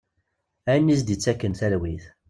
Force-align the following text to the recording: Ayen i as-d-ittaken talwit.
Ayen 0.71 0.89
i 0.93 0.93
as-d-ittaken 0.95 1.53
talwit. 1.59 2.05